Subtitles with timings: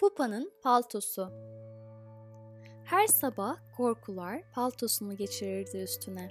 [0.00, 1.30] Pupa'nın paltosu
[2.84, 6.30] Her sabah korkular paltosunu geçirirdi üstüne.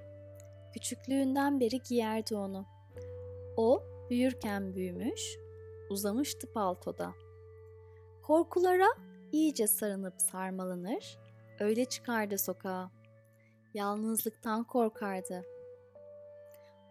[0.73, 2.65] Küçüklüğünden beri giyerdi onu.
[3.57, 5.37] O büyürken büyümüş,
[5.89, 7.13] uzamıştı paltoda.
[8.23, 8.87] Korkulara
[9.31, 11.19] iyice sarınıp sarmalanır,
[11.59, 12.91] öyle çıkardı sokağa.
[13.73, 15.45] Yalnızlıktan korkardı.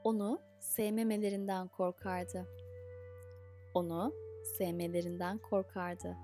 [0.05, 2.47] Onu sevmemelerinden korkardı.
[3.75, 4.13] Onu
[4.59, 6.17] sevmelerinden korkardı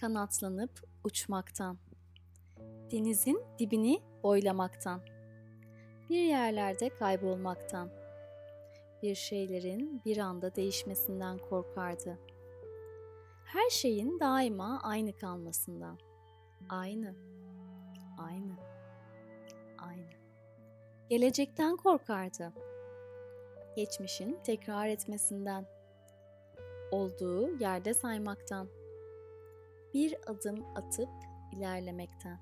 [0.00, 0.70] kanatlanıp
[1.04, 1.78] uçmaktan,
[2.90, 5.00] denizin dibini boylamaktan,
[6.10, 7.90] bir yerlerde kaybolmaktan,
[9.02, 12.18] bir şeylerin bir anda değişmesinden korkardı.
[13.44, 15.98] Her şeyin daima aynı kalmasından.
[16.68, 17.14] Aynı,
[18.18, 18.56] aynı,
[19.78, 20.10] aynı.
[21.08, 22.52] Gelecekten korkardı.
[23.76, 25.66] Geçmişin tekrar etmesinden.
[26.90, 28.68] Olduğu yerde saymaktan
[29.94, 31.10] bir adım atıp
[31.52, 32.38] ilerlemekten.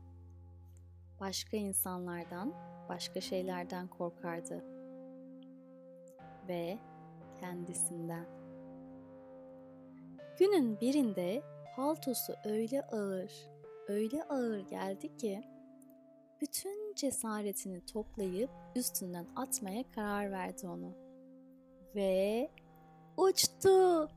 [1.21, 2.55] Başka insanlardan,
[2.89, 4.65] başka şeylerden korkardı
[6.49, 6.79] ve
[7.41, 8.27] kendisinden.
[10.39, 11.43] Günün birinde
[11.77, 13.33] paltosu öyle ağır,
[13.89, 15.43] öyle ağır geldi ki
[16.41, 20.93] bütün cesaretini toplayıp üstünden atmaya karar verdi onu.
[21.95, 22.51] Ve
[23.17, 24.09] uçtu.